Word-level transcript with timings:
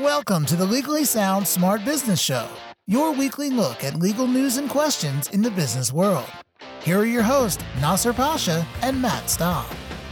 Welcome 0.00 0.46
to 0.46 0.56
the 0.56 0.64
Legally 0.64 1.04
Sound 1.04 1.46
Smart 1.46 1.84
Business 1.84 2.18
Show, 2.18 2.48
your 2.86 3.12
weekly 3.12 3.50
look 3.50 3.84
at 3.84 3.96
legal 3.96 4.26
news 4.26 4.56
and 4.56 4.70
questions 4.70 5.28
in 5.28 5.42
the 5.42 5.50
business 5.50 5.92
world. 5.92 6.24
Here 6.82 7.00
are 7.00 7.04
your 7.04 7.22
hosts, 7.22 7.62
Nasser 7.78 8.14
Pasha 8.14 8.66
and 8.80 9.02
Matt 9.02 9.28
Staub. 9.28 9.66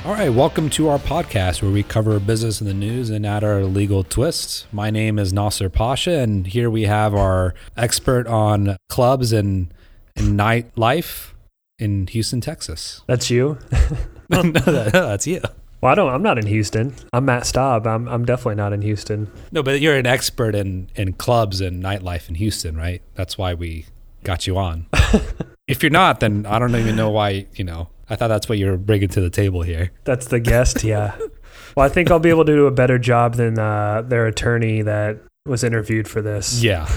All 0.04 0.12
right, 0.12 0.28
welcome 0.28 0.68
to 0.70 0.88
our 0.88 0.98
podcast 0.98 1.62
where 1.62 1.70
we 1.70 1.82
cover 1.82 2.20
business 2.20 2.60
in 2.60 2.66
the 2.66 2.74
news 2.74 3.08
and 3.08 3.24
add 3.24 3.42
our 3.42 3.64
legal 3.64 4.04
twists. 4.04 4.66
My 4.70 4.90
name 4.90 5.18
is 5.18 5.32
Nasser 5.32 5.70
Pasha, 5.70 6.18
and 6.18 6.46
here 6.46 6.68
we 6.68 6.82
have 6.82 7.14
our 7.14 7.54
expert 7.74 8.26
on 8.26 8.76
clubs 8.90 9.32
and, 9.32 9.72
and 10.14 10.38
nightlife 10.38 11.30
in 11.78 12.06
Houston, 12.08 12.42
Texas. 12.42 13.00
That's 13.06 13.30
you. 13.30 13.56
no, 14.28 14.42
that's 14.42 15.26
you. 15.26 15.40
Well, 15.80 15.92
I 15.92 15.94
don't. 15.94 16.12
I'm 16.12 16.22
not 16.22 16.38
in 16.38 16.46
Houston. 16.46 16.94
I'm 17.12 17.24
Matt 17.24 17.46
Staub. 17.46 17.86
I'm. 17.86 18.06
I'm 18.08 18.24
definitely 18.24 18.56
not 18.56 18.72
in 18.72 18.82
Houston. 18.82 19.30
No, 19.50 19.62
but 19.62 19.80
you're 19.80 19.96
an 19.96 20.06
expert 20.06 20.54
in 20.54 20.90
in 20.94 21.14
clubs 21.14 21.60
and 21.60 21.82
nightlife 21.82 22.28
in 22.28 22.34
Houston, 22.34 22.76
right? 22.76 23.02
That's 23.14 23.38
why 23.38 23.54
we 23.54 23.86
got 24.22 24.46
you 24.46 24.58
on. 24.58 24.86
if 25.66 25.82
you're 25.82 25.90
not, 25.90 26.20
then 26.20 26.44
I 26.44 26.58
don't 26.58 26.74
even 26.76 26.96
know 26.96 27.10
why. 27.10 27.46
You 27.54 27.64
know, 27.64 27.88
I 28.10 28.16
thought 28.16 28.28
that's 28.28 28.48
what 28.48 28.58
you're 28.58 28.76
bringing 28.76 29.08
to 29.08 29.20
the 29.22 29.30
table 29.30 29.62
here. 29.62 29.90
That's 30.04 30.26
the 30.26 30.40
guest. 30.40 30.84
yeah. 30.84 31.16
Well, 31.76 31.86
I 31.86 31.88
think 31.88 32.10
I'll 32.10 32.18
be 32.18 32.30
able 32.30 32.44
to 32.44 32.52
do 32.52 32.66
a 32.66 32.72
better 32.72 32.98
job 32.98 33.34
than 33.34 33.56
uh, 33.56 34.02
their 34.02 34.26
attorney 34.26 34.82
that 34.82 35.20
was 35.46 35.62
interviewed 35.62 36.08
for 36.08 36.20
this. 36.20 36.60
Yeah. 36.64 36.88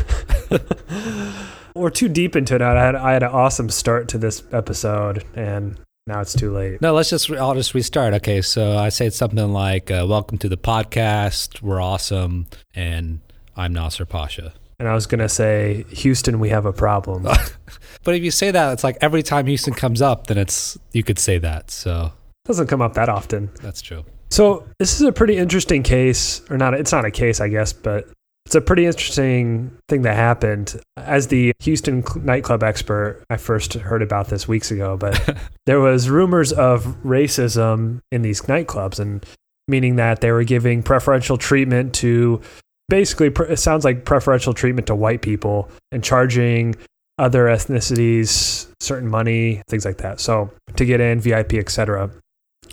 We're 1.75 1.91
too 1.91 2.09
deep 2.09 2.35
into 2.35 2.55
it. 2.55 2.61
I 2.63 2.85
had 2.85 2.95
I 2.95 3.13
had 3.13 3.21
an 3.21 3.29
awesome 3.29 3.69
start 3.69 4.07
to 4.09 4.17
this 4.17 4.43
episode, 4.51 5.25
and 5.35 5.79
now 6.05 6.19
it's 6.21 6.33
too 6.33 6.51
late. 6.51 6.81
No, 6.81 6.93
let's 6.93 7.09
just, 7.09 7.31
I'll 7.31 7.55
just 7.55 7.73
restart. 7.73 8.13
Okay. 8.15 8.41
So 8.41 8.77
I 8.77 8.89
say 8.89 9.09
something 9.09 9.51
like, 9.51 9.89
uh, 9.89 10.05
Welcome 10.07 10.37
to 10.39 10.49
the 10.49 10.57
podcast. 10.57 11.61
We're 11.61 11.81
awesome. 11.81 12.47
And 12.75 13.21
I'm 13.55 13.73
Nasser 13.73 14.05
Pasha. 14.05 14.53
And 14.79 14.87
I 14.87 14.93
was 14.93 15.07
going 15.07 15.19
to 15.19 15.29
say, 15.29 15.85
Houston, 15.89 16.39
we 16.39 16.49
have 16.49 16.65
a 16.65 16.73
problem. 16.73 17.23
but 18.03 18.15
if 18.15 18.23
you 18.23 18.31
say 18.31 18.51
that, 18.51 18.73
it's 18.73 18.83
like 18.83 18.97
every 19.01 19.23
time 19.23 19.45
Houston 19.45 19.73
comes 19.73 20.01
up, 20.01 20.27
then 20.27 20.37
it's, 20.37 20.77
you 20.91 21.03
could 21.03 21.19
say 21.19 21.37
that. 21.37 21.71
So 21.71 22.11
doesn't 22.45 22.67
come 22.67 22.81
up 22.81 22.95
that 22.95 23.07
often. 23.07 23.49
That's 23.61 23.81
true. 23.81 24.03
So 24.29 24.67
this 24.79 24.95
is 24.95 25.01
a 25.03 25.11
pretty 25.11 25.37
interesting 25.37 25.83
case, 25.83 26.41
or 26.49 26.57
not, 26.57 26.73
it's 26.73 26.91
not 26.91 27.05
a 27.05 27.11
case, 27.11 27.39
I 27.39 27.47
guess, 27.47 27.71
but 27.71 28.09
it's 28.53 28.55
a 28.55 28.61
pretty 28.61 28.85
interesting 28.85 29.75
thing 29.89 30.03
that 30.03 30.15
happened. 30.15 30.79
As 30.95 31.29
the 31.29 31.53
Houston 31.61 32.03
nightclub 32.21 32.61
expert, 32.61 33.23
I 33.31 33.37
first 33.37 33.73
heard 33.73 34.03
about 34.03 34.27
this 34.27 34.47
weeks 34.47 34.69
ago, 34.69 34.95
but 34.95 35.39
there 35.65 35.79
was 35.79 36.07
rumors 36.07 36.53
of 36.53 36.83
racism 37.03 38.01
in 38.11 38.21
these 38.21 38.41
nightclubs 38.41 38.99
and 38.99 39.25
meaning 39.67 39.95
that 39.95 40.21
they 40.21 40.31
were 40.31 40.43
giving 40.43 40.83
preferential 40.83 41.35
treatment 41.35 41.95
to 41.95 42.41
basically 42.89 43.31
it 43.49 43.57
sounds 43.57 43.83
like 43.83 44.05
preferential 44.05 44.53
treatment 44.53 44.85
to 44.85 44.93
white 44.93 45.23
people 45.23 45.67
and 45.91 46.03
charging 46.03 46.75
other 47.17 47.45
ethnicities 47.45 48.67
certain 48.79 49.09
money, 49.09 49.63
things 49.67 49.83
like 49.83 49.97
that. 49.97 50.19
So 50.19 50.51
to 50.75 50.85
get 50.85 51.01
in 51.01 51.19
VIP, 51.19 51.53
etc. 51.53 52.11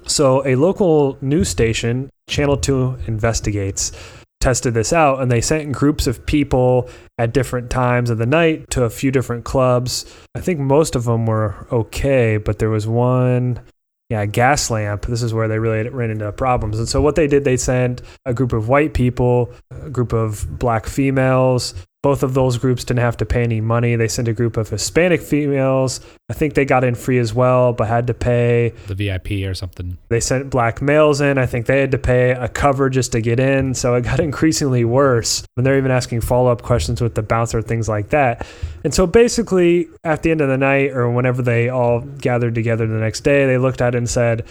So 0.05 0.47
a 0.47 0.57
local 0.57 1.17
news 1.23 1.49
station, 1.49 2.11
Channel 2.29 2.59
2 2.59 2.99
investigates 3.07 3.93
tested 4.41 4.75
this 4.75 4.93
out 4.93 5.21
and 5.21 5.31
they 5.31 5.41
sent 5.41 5.73
groups 5.73 6.07
of 6.07 6.25
people 6.27 6.89
at 7.19 7.33
different 7.33 7.71
times 7.71 8.11
of 8.11 8.19
the 8.19 8.27
night 8.27 8.71
to 8.71 8.85
a 8.85 8.91
few 8.91 9.11
different 9.11 9.45
clubs. 9.45 10.13
I 10.35 10.41
think 10.41 10.59
most 10.59 10.97
of 10.97 11.05
them 11.05 11.27
were 11.27 11.67
okay, 11.71 12.39
but 12.39 12.59
there 12.59 12.71
was 12.71 12.87
one, 12.87 13.61
yeah, 14.09 14.27
Gaslamp. 14.27 15.07
This 15.07 15.23
is 15.23 15.35
where 15.35 15.47
they 15.47 15.59
really 15.59 15.89
ran 15.89 16.11
into 16.11 16.33
problems. 16.33 16.79
And 16.79 16.89
so 16.89 17.03
what 17.03 17.15
they 17.15 17.27
did, 17.27 17.45
they 17.45 17.59
sent 17.59 18.03
a 18.25 18.33
group 18.33 18.53
of 18.53 18.69
white 18.69 18.95
people, 18.95 19.53
a 19.71 19.91
group 19.91 20.13
of 20.13 20.59
black 20.59 20.87
females, 20.87 21.75
both 22.03 22.23
of 22.23 22.33
those 22.33 22.57
groups 22.57 22.83
didn't 22.85 23.01
have 23.01 23.19
to 23.19 23.27
pay 23.27 23.43
any 23.43 23.61
money. 23.61 23.95
They 23.95 24.09
sent 24.09 24.27
a 24.27 24.33
group 24.33 24.57
of 24.57 24.71
Hispanic 24.71 25.21
females. 25.21 26.01
I 26.31 26.33
think 26.33 26.55
they 26.55 26.65
got 26.65 26.83
in 26.83 26.95
free 26.95 27.19
as 27.19 27.35
well, 27.35 27.75
but 27.75 27.89
had 27.89 28.07
to 28.07 28.15
pay 28.15 28.73
the 28.87 28.95
VIP 28.95 29.47
or 29.47 29.55
something. 29.55 29.99
They 30.09 30.21
sent 30.21 30.49
black 30.49 30.81
males 30.81 31.21
in. 31.21 31.37
I 31.37 31.45
think 31.45 31.67
they 31.67 31.81
had 31.81 31.91
to 31.91 31.99
pay 31.99 32.31
a 32.31 32.49
cover 32.49 32.89
just 32.89 33.13
to 33.13 33.21
get 33.21 33.39
in. 33.39 33.75
So 33.75 33.95
it 33.97 34.03
got 34.03 34.19
increasingly 34.21 34.85
worse. 34.85 35.45
And 35.57 35.67
they're 35.67 35.77
even 35.77 35.91
asking 35.91 36.23
follow 36.23 36.51
up 36.51 36.63
questions 36.63 37.03
with 37.03 37.15
the 37.15 37.23
bouncer, 37.23 37.61
things 37.61 37.89
like 37.89 38.09
that. 38.11 38.47
And 38.83 38.95
so 38.95 39.07
basically, 39.07 39.89
at 40.03 40.23
the 40.23 40.31
end 40.31 40.41
of 40.41 40.49
the 40.49 40.57
night 40.57 40.93
or 40.93 41.11
whenever 41.11 41.43
they 41.43 41.69
all 41.69 42.01
gathered 42.01 42.55
together 42.55 42.87
the 42.87 42.95
next 42.95 43.21
day, 43.21 43.45
they 43.45 43.59
looked 43.59 43.83
at 43.83 43.95
it 43.95 43.99
and 43.99 44.09
said, 44.09 44.47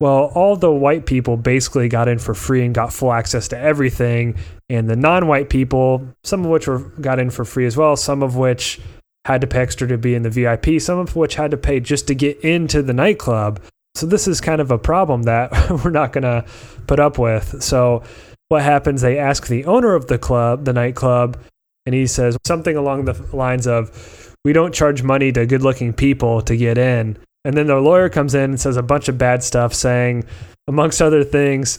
well, 0.00 0.32
all 0.34 0.56
the 0.56 0.72
white 0.72 1.06
people 1.06 1.36
basically 1.36 1.88
got 1.88 2.08
in 2.08 2.18
for 2.18 2.34
free 2.34 2.64
and 2.64 2.74
got 2.74 2.92
full 2.92 3.12
access 3.12 3.48
to 3.48 3.58
everything. 3.58 4.36
And 4.68 4.88
the 4.88 4.96
non 4.96 5.28
white 5.28 5.48
people, 5.48 6.06
some 6.24 6.44
of 6.44 6.50
which 6.50 6.66
were 6.66 6.78
got 7.00 7.18
in 7.18 7.30
for 7.30 7.44
free 7.44 7.66
as 7.66 7.76
well, 7.76 7.96
some 7.96 8.22
of 8.22 8.36
which 8.36 8.80
had 9.24 9.40
to 9.40 9.46
pay 9.46 9.60
extra 9.60 9.88
to 9.88 9.96
be 9.96 10.14
in 10.14 10.22
the 10.22 10.30
VIP, 10.30 10.80
some 10.80 10.98
of 10.98 11.16
which 11.16 11.36
had 11.36 11.50
to 11.52 11.56
pay 11.56 11.80
just 11.80 12.06
to 12.08 12.14
get 12.14 12.38
into 12.40 12.82
the 12.82 12.92
nightclub. 12.92 13.60
So 13.94 14.06
this 14.06 14.26
is 14.26 14.40
kind 14.40 14.60
of 14.60 14.70
a 14.70 14.78
problem 14.78 15.22
that 15.22 15.52
we're 15.84 15.90
not 15.90 16.12
going 16.12 16.22
to 16.22 16.44
put 16.86 16.98
up 16.98 17.18
with. 17.18 17.62
So 17.62 18.02
what 18.48 18.62
happens? 18.62 19.00
They 19.00 19.18
ask 19.18 19.46
the 19.46 19.64
owner 19.64 19.94
of 19.94 20.08
the 20.08 20.18
club, 20.18 20.64
the 20.64 20.72
nightclub, 20.72 21.38
and 21.86 21.94
he 21.94 22.06
says 22.06 22.36
something 22.44 22.76
along 22.76 23.04
the 23.04 23.14
lines 23.32 23.66
of, 23.66 24.36
"We 24.44 24.52
don't 24.52 24.74
charge 24.74 25.02
money 25.02 25.32
to 25.32 25.46
good-looking 25.46 25.92
people 25.92 26.42
to 26.42 26.56
get 26.56 26.78
in." 26.78 27.18
And 27.44 27.56
then 27.56 27.66
the 27.66 27.76
lawyer 27.80 28.08
comes 28.08 28.34
in 28.34 28.50
and 28.50 28.60
says 28.60 28.76
a 28.76 28.82
bunch 28.82 29.08
of 29.08 29.18
bad 29.18 29.42
stuff, 29.42 29.74
saying, 29.74 30.24
amongst 30.66 31.02
other 31.02 31.24
things, 31.24 31.78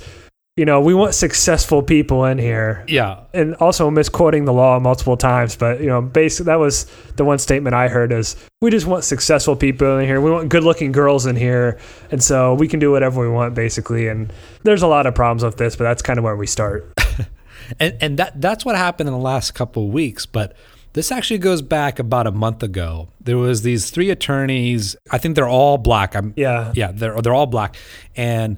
you 0.58 0.64
know, 0.64 0.80
we 0.80 0.94
want 0.94 1.14
successful 1.14 1.84
people 1.84 2.24
in 2.26 2.38
here. 2.38 2.86
Yeah. 2.88 3.22
And 3.34 3.56
also 3.56 3.90
misquoting 3.90 4.46
the 4.46 4.54
law 4.54 4.80
multiple 4.80 5.18
times. 5.18 5.58
But, 5.58 5.82
you 5.82 5.88
know, 5.88 6.02
basically, 6.02 6.46
that 6.46 6.60
was 6.60 6.86
the 7.18 7.26
one 7.26 7.40
statement 7.40 7.76
I 7.76 7.90
heard 7.90 8.14
is 8.14 8.38
we 8.62 8.72
just 8.72 8.86
want 8.86 9.04
successful 9.04 9.58
people 9.58 9.98
in 9.98 10.06
here. 10.06 10.22
We 10.22 10.32
want 10.32 10.48
good 10.48 10.64
looking 10.64 10.94
girls 10.94 11.26
in 11.26 11.36
here. 11.36 11.78
And 12.10 12.24
so 12.24 12.54
we 12.54 12.70
can 12.70 12.80
do 12.80 12.90
whatever 12.92 13.20
we 13.20 13.28
want, 13.28 13.54
basically. 13.54 14.08
And 14.08 14.32
there's 14.64 14.82
a 14.82 14.88
lot 14.88 15.08
of 15.08 15.14
problems 15.14 15.44
with 15.44 15.58
this, 15.58 15.76
but 15.76 15.84
that's 15.84 16.02
kind 16.02 16.18
of 16.18 16.24
where 16.24 16.38
we 16.38 16.48
start. 16.48 16.94
and 17.80 17.98
and 18.00 18.18
that 18.18 18.40
that's 18.40 18.64
what 18.64 18.76
happened 18.76 19.10
in 19.10 19.14
the 19.14 19.20
last 19.20 19.56
couple 19.56 19.88
of 19.88 19.94
weeks. 19.94 20.26
But 20.26 20.56
this 20.96 21.12
actually 21.12 21.40
goes 21.40 21.62
back 21.62 22.00
about 22.00 22.26
a 22.26 22.32
month 22.32 22.64
ago. 22.64 23.10
There 23.20 23.38
was 23.38 23.64
these 23.64 23.90
three 23.90 24.10
attorneys. 24.10 24.96
I 25.12 25.18
think 25.18 25.36
they're 25.36 25.48
all 25.48 25.78
black. 25.78 26.16
I'm, 26.16 26.34
yeah, 26.38 26.72
yeah, 26.74 26.94
they're 26.94 27.22
they're 27.22 27.34
all 27.34 27.48
black, 27.48 27.76
and 28.16 28.58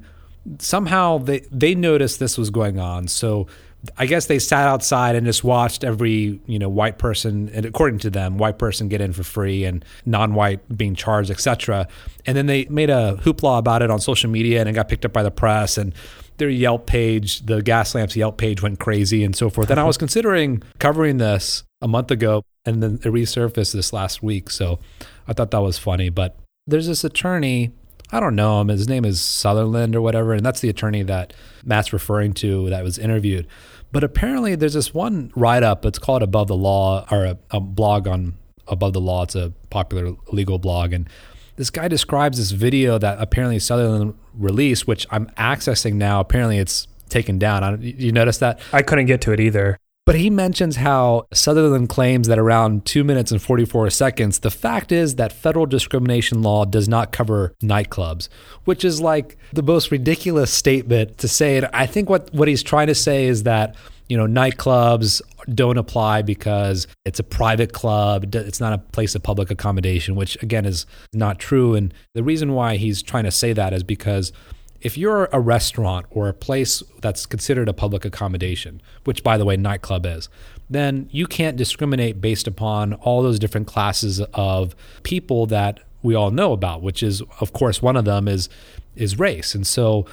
somehow 0.58 1.18
they 1.18 1.40
they 1.50 1.74
noticed 1.74 2.20
this 2.20 2.38
was 2.38 2.50
going 2.50 2.78
on. 2.78 3.08
So 3.08 3.48
I 3.96 4.06
guess 4.06 4.26
they 4.26 4.38
sat 4.38 4.66
outside 4.66 5.14
and 5.14 5.24
just 5.24 5.44
watched 5.44 5.84
every 5.84 6.40
you 6.46 6.58
know 6.58 6.68
white 6.68 6.98
person, 6.98 7.48
and 7.54 7.64
according 7.64 8.00
to 8.00 8.10
them, 8.10 8.38
white 8.38 8.58
person 8.58 8.88
get 8.88 9.00
in 9.00 9.12
for 9.12 9.22
free 9.22 9.64
and 9.64 9.84
non-white 10.04 10.76
being 10.76 10.94
charged, 10.94 11.30
etc. 11.30 11.86
And 12.26 12.36
then 12.36 12.46
they 12.46 12.64
made 12.66 12.90
a 12.90 13.18
hoopla 13.22 13.58
about 13.58 13.82
it 13.82 13.90
on 13.90 14.00
social 14.00 14.30
media, 14.30 14.60
and 14.60 14.68
it 14.68 14.72
got 14.72 14.88
picked 14.88 15.04
up 15.04 15.12
by 15.12 15.22
the 15.22 15.30
press 15.30 15.78
and 15.78 15.94
their 16.38 16.48
Yelp 16.48 16.86
page, 16.86 17.40
the 17.46 17.60
Gaslamps 17.60 18.16
Yelp 18.16 18.38
page 18.38 18.62
went 18.62 18.80
crazy 18.80 19.24
and 19.24 19.36
so 19.36 19.50
forth. 19.50 19.70
And 19.70 19.78
I 19.78 19.84
was 19.84 19.98
considering 19.98 20.62
covering 20.78 21.18
this 21.18 21.64
a 21.82 21.88
month 21.88 22.10
ago 22.10 22.42
and 22.64 22.82
then 22.82 22.94
it 23.04 23.12
resurfaced 23.12 23.72
this 23.72 23.92
last 23.92 24.22
week. 24.22 24.50
So 24.50 24.78
I 25.26 25.32
thought 25.32 25.50
that 25.50 25.60
was 25.60 25.78
funny. 25.78 26.08
But 26.08 26.36
there's 26.66 26.86
this 26.86 27.04
attorney, 27.04 27.72
I 28.10 28.20
don't 28.20 28.36
know 28.36 28.60
him, 28.60 28.68
his 28.68 28.88
name 28.88 29.04
is 29.04 29.20
Sutherland 29.20 29.94
or 29.94 30.00
whatever. 30.00 30.32
And 30.32 30.44
that's 30.44 30.60
the 30.60 30.68
attorney 30.68 31.02
that 31.04 31.32
Matt's 31.64 31.92
referring 31.92 32.32
to 32.34 32.70
that 32.70 32.82
was 32.82 32.98
interviewed. 32.98 33.46
But 33.92 34.04
apparently 34.04 34.54
there's 34.54 34.74
this 34.74 34.94
one 34.94 35.32
write 35.34 35.62
up, 35.62 35.84
it's 35.84 35.98
called 35.98 36.22
Above 36.22 36.48
the 36.48 36.56
Law 36.56 37.06
or 37.10 37.24
a, 37.24 37.38
a 37.50 37.60
blog 37.60 38.06
on 38.06 38.34
Above 38.66 38.92
the 38.92 39.00
Law. 39.00 39.22
It's 39.22 39.34
a 39.34 39.52
popular 39.70 40.14
legal 40.32 40.58
blog. 40.58 40.92
And 40.92 41.08
this 41.56 41.70
guy 41.70 41.88
describes 41.88 42.38
this 42.38 42.52
video 42.52 42.98
that 42.98 43.20
apparently 43.20 43.58
Sutherland 43.58 44.14
released, 44.34 44.86
which 44.86 45.06
I'm 45.10 45.26
accessing 45.30 45.94
now. 45.94 46.20
Apparently, 46.20 46.58
it's 46.58 46.86
taken 47.08 47.38
down. 47.38 47.64
I, 47.64 47.74
you 47.76 48.12
notice 48.12 48.38
that? 48.38 48.60
I 48.72 48.82
couldn't 48.82 49.06
get 49.06 49.20
to 49.22 49.32
it 49.32 49.40
either. 49.40 49.78
But 50.08 50.16
he 50.16 50.30
mentions 50.30 50.76
how 50.76 51.26
Sutherland 51.34 51.90
claims 51.90 52.28
that 52.28 52.38
around 52.38 52.86
two 52.86 53.04
minutes 53.04 53.30
and 53.30 53.42
44 53.42 53.90
seconds, 53.90 54.38
the 54.38 54.50
fact 54.50 54.90
is 54.90 55.16
that 55.16 55.34
federal 55.34 55.66
discrimination 55.66 56.40
law 56.40 56.64
does 56.64 56.88
not 56.88 57.12
cover 57.12 57.54
nightclubs, 57.62 58.30
which 58.64 58.86
is 58.86 59.02
like 59.02 59.36
the 59.52 59.62
most 59.62 59.90
ridiculous 59.90 60.50
statement 60.50 61.18
to 61.18 61.28
say. 61.28 61.58
And 61.58 61.66
I 61.74 61.84
think 61.84 62.08
what, 62.08 62.32
what 62.32 62.48
he's 62.48 62.62
trying 62.62 62.86
to 62.86 62.94
say 62.94 63.26
is 63.26 63.42
that 63.42 63.76
you 64.08 64.16
know, 64.16 64.24
nightclubs 64.24 65.20
don't 65.54 65.76
apply 65.76 66.22
because 66.22 66.86
it's 67.04 67.20
a 67.20 67.22
private 67.22 67.74
club. 67.74 68.34
It's 68.34 68.60
not 68.60 68.72
a 68.72 68.78
place 68.78 69.14
of 69.14 69.22
public 69.22 69.50
accommodation, 69.50 70.14
which 70.14 70.42
again 70.42 70.64
is 70.64 70.86
not 71.12 71.38
true. 71.38 71.74
And 71.74 71.92
the 72.14 72.22
reason 72.22 72.54
why 72.54 72.76
he's 72.76 73.02
trying 73.02 73.24
to 73.24 73.30
say 73.30 73.52
that 73.52 73.74
is 73.74 73.82
because 73.82 74.32
if 74.80 74.96
you're 74.96 75.28
a 75.32 75.40
restaurant 75.40 76.06
or 76.10 76.28
a 76.28 76.32
place 76.32 76.82
that's 77.00 77.26
considered 77.26 77.68
a 77.68 77.72
public 77.72 78.04
accommodation, 78.04 78.80
which 79.04 79.24
by 79.24 79.36
the 79.36 79.44
way, 79.44 79.56
nightclub 79.56 80.06
is, 80.06 80.28
then 80.70 81.08
you 81.10 81.26
can't 81.26 81.56
discriminate 81.56 82.20
based 82.20 82.46
upon 82.46 82.94
all 82.94 83.22
those 83.22 83.38
different 83.38 83.66
classes 83.66 84.20
of 84.34 84.76
people 85.02 85.46
that 85.46 85.80
we 86.02 86.14
all 86.14 86.30
know 86.30 86.52
about, 86.52 86.82
which 86.82 87.02
is, 87.02 87.22
of 87.40 87.52
course, 87.52 87.82
one 87.82 87.96
of 87.96 88.04
them 88.04 88.28
is 88.28 88.48
is 88.94 89.18
race. 89.18 89.54
And 89.54 89.66
so 89.66 90.06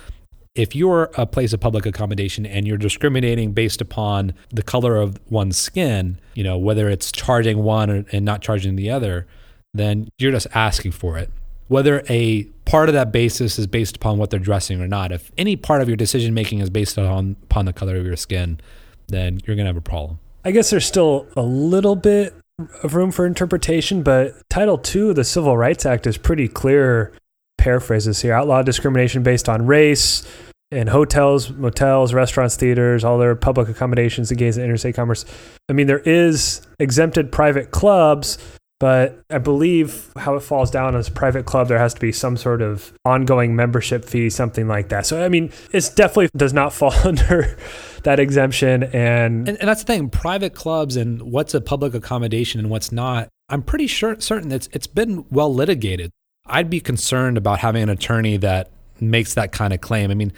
if 0.53 0.75
you're 0.75 1.11
a 1.17 1.25
place 1.25 1.51
of 1.53 1.59
public 1.59 1.85
accommodation 1.85 2.45
and 2.45 2.65
you're 2.65 2.77
discriminating 2.77 3.51
based 3.51 3.81
upon 3.81 4.33
the 4.51 4.63
color 4.63 4.95
of 4.95 5.19
one's 5.29 5.57
skin, 5.57 6.19
you 6.33 6.43
know, 6.43 6.57
whether 6.57 6.89
it's 6.89 7.11
charging 7.11 7.63
one 7.63 8.05
and 8.11 8.23
not 8.23 8.41
charging 8.41 8.75
the 8.75 8.89
other, 8.89 9.27
then 9.73 10.07
you're 10.17 10.31
just 10.31 10.47
asking 10.53 10.91
for 10.91 11.17
it. 11.17 11.29
Whether 11.67 12.03
a 12.09 12.43
part 12.65 12.89
of 12.89 12.93
that 12.93 13.11
basis 13.11 13.57
is 13.57 13.67
based 13.67 13.95
upon 13.95 14.17
what 14.17 14.29
they're 14.29 14.39
dressing 14.39 14.81
or 14.81 14.87
not, 14.87 15.11
if 15.11 15.31
any 15.37 15.55
part 15.55 15.81
of 15.81 15.87
your 15.87 15.97
decision 15.97 16.33
making 16.33 16.59
is 16.59 16.69
based 16.69 16.97
on 16.97 17.35
upon 17.43 17.65
the 17.65 17.73
color 17.73 17.95
of 17.95 18.05
your 18.05 18.15
skin, 18.15 18.59
then 19.07 19.39
you're 19.45 19.55
to 19.55 19.63
have 19.65 19.77
a 19.77 19.81
problem. 19.81 20.19
I 20.43 20.51
guess 20.51 20.69
there's 20.69 20.85
still 20.85 21.27
a 21.35 21.41
little 21.41 21.95
bit 21.95 22.35
of 22.83 22.95
room 22.95 23.11
for 23.11 23.25
interpretation, 23.25 24.03
but 24.03 24.33
Title 24.49 24.81
II 24.93 25.09
of 25.09 25.15
the 25.15 25.23
Civil 25.23 25.57
Rights 25.57 25.85
Act 25.85 26.07
is 26.07 26.17
pretty 26.17 26.47
clear. 26.47 27.11
Paraphrases 27.57 28.21
here 28.21 28.33
outlaw 28.33 28.61
discrimination 28.61 29.23
based 29.23 29.49
on 29.49 29.65
race 29.65 30.27
in 30.71 30.87
hotels, 30.87 31.49
motels, 31.49 32.13
restaurants, 32.13 32.55
theaters, 32.55 33.03
all 33.03 33.17
their 33.17 33.35
public 33.35 33.69
accommodations 33.69 34.29
against 34.29 34.59
interstate 34.59 34.93
commerce. 34.93 35.25
I 35.69 35.73
mean, 35.73 35.87
there 35.87 35.99
is 35.99 36.61
exempted 36.79 37.31
private 37.31 37.71
clubs, 37.71 38.37
but 38.79 39.23
I 39.29 39.37
believe 39.37 40.11
how 40.17 40.35
it 40.35 40.41
falls 40.41 40.69
down 40.69 40.95
as 40.95 41.09
private 41.09 41.45
club, 41.45 41.69
there 41.69 41.79
has 41.79 41.93
to 41.93 41.99
be 41.99 42.11
some 42.11 42.35
sort 42.35 42.61
of 42.61 42.93
ongoing 43.05 43.55
membership 43.55 44.03
fee, 44.03 44.29
something 44.29 44.67
like 44.67 44.89
that. 44.89 45.05
So, 45.05 45.23
I 45.23 45.29
mean, 45.29 45.51
it 45.71 45.89
definitely 45.95 46.29
does 46.35 46.53
not 46.53 46.73
fall 46.73 46.93
under 47.03 47.57
that 48.03 48.19
exemption. 48.19 48.83
And, 48.83 49.47
and, 49.47 49.57
and 49.57 49.67
that's 49.67 49.83
the 49.83 49.93
thing 49.93 50.09
private 50.09 50.53
clubs 50.53 50.97
and 50.97 51.21
what's 51.21 51.53
a 51.53 51.61
public 51.61 51.93
accommodation 51.93 52.59
and 52.59 52.69
what's 52.69 52.91
not. 52.91 53.29
I'm 53.47 53.61
pretty 53.61 53.87
sure 53.87 54.19
certain 54.19 54.51
it's 54.51 54.67
it's 54.73 54.87
been 54.87 55.25
well 55.29 55.53
litigated. 55.53 56.11
I'd 56.47 56.69
be 56.69 56.79
concerned 56.79 57.37
about 57.37 57.59
having 57.59 57.83
an 57.83 57.89
attorney 57.89 58.37
that 58.37 58.71
makes 58.99 59.35
that 59.35 59.51
kind 59.51 59.73
of 59.73 59.81
claim. 59.81 60.11
I 60.11 60.15
mean, 60.15 60.33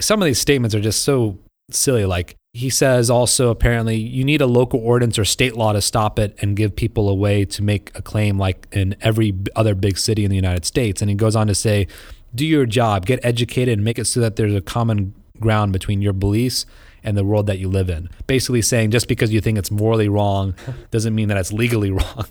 some 0.00 0.22
of 0.22 0.26
these 0.26 0.38
statements 0.38 0.74
are 0.74 0.80
just 0.80 1.02
so 1.02 1.38
silly. 1.78 2.04
Like 2.04 2.36
he 2.52 2.68
says 2.68 3.08
also 3.08 3.50
apparently 3.50 3.96
you 3.96 4.24
need 4.24 4.40
a 4.40 4.46
local 4.46 4.80
ordinance 4.80 5.18
or 5.18 5.24
state 5.24 5.56
law 5.56 5.72
to 5.72 5.80
stop 5.80 6.18
it 6.18 6.36
and 6.42 6.56
give 6.56 6.76
people 6.76 7.08
a 7.08 7.14
way 7.14 7.44
to 7.46 7.62
make 7.62 7.90
a 7.94 8.02
claim 8.02 8.38
like 8.38 8.66
in 8.72 8.94
every 9.00 9.34
other 9.56 9.74
big 9.74 9.96
city 9.96 10.24
in 10.24 10.30
the 10.30 10.36
United 10.36 10.64
States. 10.64 11.00
And 11.00 11.08
he 11.08 11.16
goes 11.16 11.34
on 11.34 11.46
to 11.46 11.54
say, 11.54 11.86
do 12.34 12.46
your 12.46 12.66
job, 12.66 13.06
get 13.06 13.24
educated 13.24 13.78
and 13.78 13.84
make 13.84 13.98
it 13.98 14.06
so 14.06 14.20
that 14.20 14.36
there's 14.36 14.54
a 14.54 14.60
common 14.60 15.14
ground 15.40 15.72
between 15.72 16.02
your 16.02 16.12
beliefs 16.12 16.66
and 17.04 17.16
the 17.16 17.24
world 17.24 17.46
that 17.46 17.58
you 17.58 17.68
live 17.68 17.90
in. 17.90 18.08
Basically 18.26 18.62
saying 18.62 18.90
just 18.90 19.08
because 19.08 19.32
you 19.32 19.40
think 19.40 19.58
it's 19.58 19.70
morally 19.70 20.08
wrong 20.08 20.54
doesn't 20.90 21.14
mean 21.14 21.28
that 21.28 21.36
it's 21.36 21.52
legally 21.52 21.90
wrong. 21.90 22.26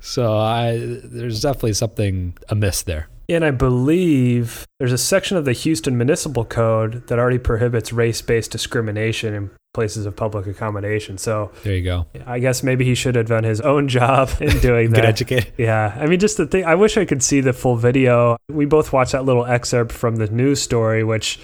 So 0.00 0.36
I 0.36 0.76
there's 1.04 1.40
definitely 1.42 1.74
something 1.74 2.36
amiss 2.48 2.82
there. 2.82 3.08
And 3.28 3.44
I 3.44 3.50
believe 3.50 4.66
there's 4.78 4.92
a 4.92 4.98
section 4.98 5.36
of 5.36 5.44
the 5.44 5.52
Houston 5.52 5.96
Municipal 5.96 6.44
Code 6.44 7.06
that 7.08 7.18
already 7.18 7.38
prohibits 7.38 7.92
race 7.92 8.20
based 8.22 8.50
discrimination 8.50 9.34
in 9.34 9.50
places 9.72 10.06
of 10.06 10.14
public 10.14 10.46
accommodation. 10.46 11.18
So 11.18 11.50
there 11.64 11.74
you 11.74 11.82
go. 11.82 12.06
I 12.26 12.38
guess 12.38 12.62
maybe 12.62 12.84
he 12.84 12.94
should 12.94 13.16
have 13.16 13.26
done 13.26 13.44
his 13.44 13.60
own 13.60 13.88
job 13.88 14.30
in 14.40 14.58
doing 14.60 14.90
that. 14.90 14.96
Get 14.96 15.04
educated. 15.04 15.52
Yeah. 15.58 15.96
I 15.98 16.06
mean, 16.06 16.20
just 16.20 16.36
the 16.36 16.46
thing, 16.46 16.64
I 16.64 16.76
wish 16.76 16.96
I 16.96 17.04
could 17.04 17.22
see 17.22 17.40
the 17.40 17.52
full 17.52 17.76
video. 17.76 18.36
We 18.48 18.66
both 18.66 18.92
watched 18.92 19.12
that 19.12 19.24
little 19.24 19.44
excerpt 19.44 19.92
from 19.92 20.16
the 20.16 20.28
news 20.28 20.62
story, 20.62 21.02
which, 21.02 21.38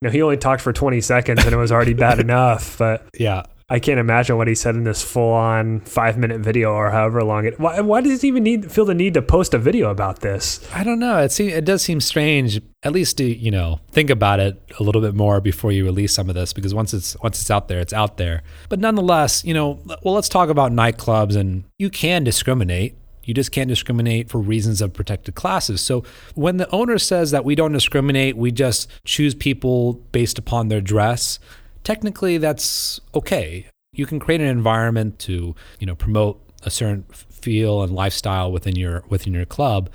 you 0.00 0.08
know, 0.08 0.10
he 0.10 0.22
only 0.22 0.36
talked 0.36 0.62
for 0.62 0.72
20 0.72 1.00
seconds 1.00 1.44
and 1.44 1.52
it 1.52 1.58
was 1.58 1.72
already 1.72 1.94
bad 1.94 2.18
enough. 2.20 2.78
But 2.78 3.06
yeah. 3.18 3.42
I 3.70 3.78
can't 3.78 3.98
imagine 3.98 4.36
what 4.36 4.46
he 4.46 4.54
said 4.54 4.74
in 4.74 4.84
this 4.84 5.02
full-on 5.02 5.80
five-minute 5.80 6.40
video 6.40 6.72
or 6.72 6.90
however 6.90 7.24
long 7.24 7.46
it. 7.46 7.58
Why, 7.58 7.80
why 7.80 8.02
does 8.02 8.20
he 8.20 8.28
even 8.28 8.42
need 8.42 8.70
feel 8.70 8.84
the 8.84 8.94
need 8.94 9.14
to 9.14 9.22
post 9.22 9.54
a 9.54 9.58
video 9.58 9.88
about 9.88 10.20
this? 10.20 10.60
I 10.74 10.84
don't 10.84 10.98
know. 10.98 11.18
It 11.18 11.32
seems 11.32 11.54
it 11.54 11.64
does 11.64 11.80
seem 11.80 12.00
strange. 12.00 12.60
At 12.82 12.92
least 12.92 13.16
to 13.16 13.24
you 13.24 13.50
know 13.50 13.80
think 13.90 14.10
about 14.10 14.38
it 14.38 14.60
a 14.78 14.82
little 14.82 15.00
bit 15.00 15.14
more 15.14 15.40
before 15.40 15.72
you 15.72 15.84
release 15.84 16.12
some 16.12 16.28
of 16.28 16.34
this, 16.34 16.52
because 16.52 16.74
once 16.74 16.92
it's 16.92 17.16
once 17.22 17.40
it's 17.40 17.50
out 17.50 17.68
there, 17.68 17.80
it's 17.80 17.94
out 17.94 18.18
there. 18.18 18.42
But 18.68 18.80
nonetheless, 18.80 19.42
you 19.44 19.54
know, 19.54 19.80
well, 20.02 20.14
let's 20.14 20.28
talk 20.28 20.50
about 20.50 20.70
nightclubs, 20.70 21.34
and 21.34 21.64
you 21.78 21.88
can 21.88 22.22
discriminate. 22.22 22.96
You 23.22 23.32
just 23.32 23.50
can't 23.50 23.68
discriminate 23.68 24.28
for 24.28 24.38
reasons 24.38 24.82
of 24.82 24.92
protected 24.92 25.34
classes. 25.34 25.80
So 25.80 26.04
when 26.34 26.58
the 26.58 26.70
owner 26.70 26.98
says 26.98 27.30
that 27.30 27.46
we 27.46 27.54
don't 27.54 27.72
discriminate, 27.72 28.36
we 28.36 28.52
just 28.52 28.90
choose 29.06 29.34
people 29.34 29.94
based 30.12 30.38
upon 30.38 30.68
their 30.68 30.82
dress 30.82 31.38
technically 31.84 32.38
that's 32.38 33.00
okay. 33.14 33.66
You 33.92 34.06
can 34.06 34.18
create 34.18 34.40
an 34.40 34.48
environment 34.48 35.18
to, 35.20 35.54
you 35.78 35.86
know, 35.86 35.94
promote 35.94 36.40
a 36.64 36.70
certain 36.70 37.04
feel 37.12 37.82
and 37.82 37.94
lifestyle 37.94 38.50
within 38.50 38.74
your 38.74 39.04
within 39.08 39.34
your 39.34 39.44
club, 39.44 39.90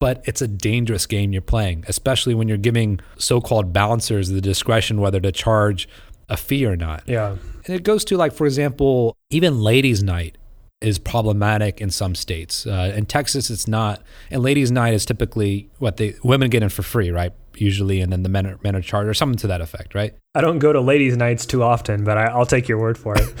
but 0.00 0.22
it's 0.26 0.42
a 0.42 0.48
dangerous 0.48 1.06
game 1.06 1.32
you're 1.32 1.40
playing, 1.40 1.84
especially 1.88 2.34
when 2.34 2.48
you're 2.48 2.56
giving 2.58 3.00
so-called 3.16 3.72
bouncers 3.72 4.28
the 4.28 4.40
discretion 4.40 5.00
whether 5.00 5.20
to 5.20 5.32
charge 5.32 5.88
a 6.28 6.36
fee 6.36 6.66
or 6.66 6.76
not. 6.76 7.04
Yeah. 7.06 7.36
And 7.64 7.74
it 7.74 7.84
goes 7.84 8.04
to 8.06 8.16
like 8.16 8.32
for 8.32 8.46
example, 8.46 9.16
even 9.30 9.60
ladies 9.60 10.02
night 10.02 10.36
is 10.80 10.98
problematic 10.98 11.80
in 11.80 11.90
some 11.90 12.14
states. 12.14 12.66
Uh, 12.66 12.92
in 12.94 13.06
Texas, 13.06 13.50
it's 13.50 13.66
not. 13.66 14.02
And 14.30 14.42
ladies' 14.42 14.70
night 14.70 14.94
is 14.94 15.04
typically 15.04 15.70
what 15.78 15.96
the 15.96 16.14
women 16.22 16.50
get 16.50 16.62
in 16.62 16.68
for 16.68 16.82
free, 16.82 17.10
right? 17.10 17.32
Usually, 17.56 18.00
and 18.00 18.12
then 18.12 18.22
the 18.22 18.28
men 18.28 18.46
are, 18.46 18.58
men 18.62 18.76
are 18.76 18.80
charged 18.80 19.08
or 19.08 19.14
something 19.14 19.38
to 19.38 19.48
that 19.48 19.60
effect, 19.60 19.94
right? 19.94 20.14
I 20.34 20.40
don't 20.40 20.60
go 20.60 20.72
to 20.72 20.80
ladies' 20.80 21.16
nights 21.16 21.46
too 21.46 21.62
often, 21.62 22.04
but 22.04 22.16
I, 22.16 22.36
will 22.36 22.46
take 22.46 22.68
your 22.68 22.78
word 22.78 22.96
for 22.96 23.16
it. 23.16 23.22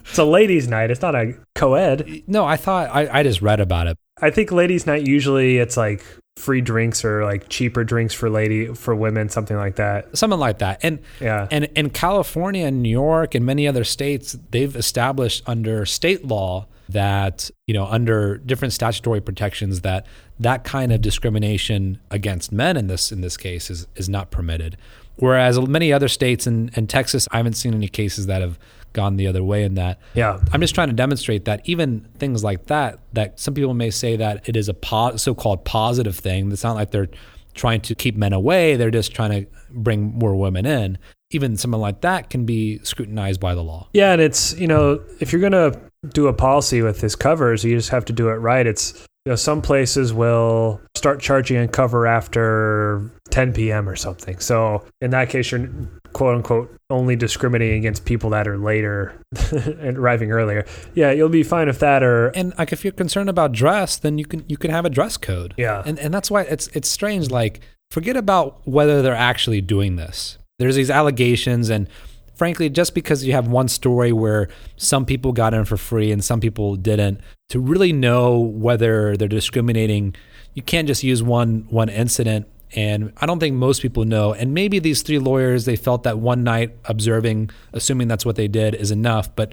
it's 0.00 0.18
a 0.18 0.24
ladies' 0.24 0.68
night. 0.68 0.90
It's 0.90 1.00
not 1.00 1.14
a 1.14 1.32
co-ed. 1.54 2.22
No, 2.26 2.44
I 2.44 2.56
thought 2.56 2.90
I, 2.90 3.20
I 3.20 3.22
just 3.22 3.40
read 3.40 3.60
about 3.60 3.86
it. 3.86 3.96
I 4.20 4.30
think 4.30 4.52
ladies' 4.52 4.86
night 4.86 5.06
usually 5.06 5.56
it's 5.58 5.76
like 5.76 6.04
free 6.36 6.60
drinks 6.60 7.04
or 7.04 7.24
like 7.24 7.48
cheaper 7.48 7.84
drinks 7.84 8.12
for 8.12 8.28
lady 8.28 8.66
for 8.66 8.94
women, 8.94 9.28
something 9.28 9.56
like 9.56 9.76
that. 9.76 10.16
Something 10.16 10.40
like 10.40 10.58
that. 10.58 10.80
And 10.82 10.98
yeah, 11.20 11.48
and 11.50 11.64
in 11.76 11.90
California 11.90 12.66
and 12.66 12.82
New 12.82 12.88
York 12.88 13.34
and 13.34 13.46
many 13.46 13.68
other 13.68 13.84
states, 13.84 14.36
they've 14.50 14.74
established 14.74 15.42
under 15.46 15.86
state 15.86 16.24
law 16.26 16.66
that 16.88 17.50
you 17.66 17.74
know 17.74 17.86
under 17.86 18.38
different 18.38 18.72
statutory 18.72 19.20
protections 19.20 19.80
that 19.80 20.06
that 20.38 20.64
kind 20.64 20.92
of 20.92 21.00
discrimination 21.00 21.98
against 22.10 22.52
men 22.52 22.76
in 22.76 22.88
this 22.88 23.10
in 23.10 23.20
this 23.20 23.36
case 23.36 23.70
is 23.70 23.86
is 23.96 24.06
not 24.08 24.30
permitted 24.30 24.76
whereas 25.16 25.58
many 25.60 25.92
other 25.92 26.08
states 26.08 26.46
and, 26.46 26.70
and 26.76 26.90
Texas 26.90 27.26
I 27.30 27.38
haven't 27.38 27.54
seen 27.54 27.72
any 27.72 27.88
cases 27.88 28.26
that 28.26 28.42
have 28.42 28.58
gone 28.94 29.16
the 29.16 29.26
other 29.26 29.44
way 29.44 29.64
in 29.64 29.74
that. 29.74 30.00
Yeah. 30.14 30.40
I'm 30.52 30.62
just 30.62 30.74
trying 30.74 30.88
to 30.88 30.94
demonstrate 30.94 31.44
that 31.44 31.60
even 31.64 32.08
things 32.18 32.42
like 32.42 32.66
that 32.66 33.00
that 33.12 33.38
some 33.38 33.52
people 33.52 33.74
may 33.74 33.90
say 33.90 34.16
that 34.16 34.48
it 34.48 34.56
is 34.56 34.70
a 34.70 34.74
po- 34.74 35.16
so-called 35.16 35.66
positive 35.66 36.16
thing. 36.16 36.50
It's 36.50 36.64
not 36.64 36.76
like 36.76 36.90
they're 36.90 37.10
trying 37.52 37.82
to 37.82 37.94
keep 37.94 38.16
men 38.16 38.32
away. 38.32 38.76
They're 38.76 38.90
just 38.90 39.14
trying 39.14 39.44
to 39.44 39.50
bring 39.70 40.18
more 40.18 40.34
women 40.34 40.64
in. 40.64 40.98
Even 41.30 41.56
something 41.56 41.80
like 41.80 42.00
that 42.02 42.30
can 42.30 42.46
be 42.46 42.78
scrutinized 42.84 43.40
by 43.40 43.54
the 43.54 43.62
law. 43.62 43.88
Yeah, 43.92 44.12
and 44.12 44.22
it's 44.22 44.56
you 44.58 44.68
know 44.68 45.02
if 45.20 45.32
you're 45.32 45.40
gonna 45.40 45.72
do 46.10 46.28
a 46.28 46.32
policy 46.32 46.80
with 46.82 47.00
this 47.00 47.16
covers, 47.16 47.64
you 47.64 47.76
just 47.76 47.90
have 47.90 48.04
to 48.06 48.12
do 48.12 48.28
it 48.28 48.34
right. 48.34 48.66
It's 48.66 49.06
you 49.24 49.30
know 49.30 49.36
some 49.36 49.62
places 49.62 50.12
will 50.12 50.80
start 50.94 51.20
charging 51.20 51.56
a 51.58 51.68
cover 51.68 52.06
after 52.06 53.10
10 53.30 53.52
p.m. 53.52 53.88
or 53.88 53.96
something. 53.96 54.38
So 54.38 54.84
in 55.00 55.10
that 55.10 55.30
case, 55.30 55.50
you're 55.50 55.68
quote 56.12 56.36
unquote 56.36 56.76
only 56.90 57.16
discriminating 57.16 57.78
against 57.78 58.04
people 58.04 58.30
that 58.30 58.46
are 58.46 58.58
later 58.58 59.20
and 59.52 59.98
arriving 59.98 60.30
earlier. 60.30 60.66
Yeah, 60.94 61.10
you'll 61.10 61.28
be 61.28 61.42
fine 61.42 61.68
if 61.68 61.78
that 61.80 62.02
or 62.02 62.28
and 62.28 62.52
like 62.58 62.72
if 62.72 62.84
you're 62.84 62.92
concerned 62.92 63.28
about 63.28 63.52
dress, 63.52 63.96
then 63.96 64.18
you 64.18 64.24
can 64.24 64.44
you 64.48 64.56
can 64.56 64.70
have 64.70 64.84
a 64.84 64.90
dress 64.90 65.16
code. 65.16 65.54
Yeah, 65.56 65.82
and 65.84 65.98
and 65.98 66.12
that's 66.12 66.30
why 66.30 66.42
it's 66.42 66.68
it's 66.68 66.88
strange. 66.88 67.30
Like 67.30 67.60
forget 67.90 68.16
about 68.16 68.66
whether 68.66 69.02
they're 69.02 69.14
actually 69.14 69.60
doing 69.60 69.96
this 69.96 70.38
there's 70.58 70.76
these 70.76 70.90
allegations 70.90 71.68
and 71.70 71.88
frankly 72.34 72.68
just 72.68 72.94
because 72.94 73.24
you 73.24 73.32
have 73.32 73.48
one 73.48 73.68
story 73.68 74.12
where 74.12 74.48
some 74.76 75.04
people 75.04 75.32
got 75.32 75.54
in 75.54 75.64
for 75.64 75.76
free 75.76 76.10
and 76.10 76.24
some 76.24 76.40
people 76.40 76.76
didn't 76.76 77.20
to 77.54 77.60
really 77.60 77.92
know 77.92 78.36
whether 78.36 79.16
they're 79.16 79.28
discriminating 79.28 80.12
you 80.54 80.62
can't 80.62 80.88
just 80.88 81.04
use 81.04 81.22
one 81.22 81.64
one 81.70 81.88
incident 81.88 82.48
and 82.74 83.12
I 83.18 83.26
don't 83.26 83.38
think 83.38 83.54
most 83.54 83.80
people 83.80 84.04
know. 84.04 84.32
And 84.32 84.52
maybe 84.52 84.80
these 84.80 85.02
three 85.02 85.20
lawyers, 85.20 85.64
they 85.64 85.76
felt 85.76 86.02
that 86.02 86.18
one 86.18 86.42
night 86.42 86.74
observing, 86.86 87.50
assuming 87.72 88.08
that's 88.08 88.26
what 88.26 88.34
they 88.34 88.48
did, 88.48 88.74
is 88.74 88.90
enough. 88.90 89.32
But 89.36 89.52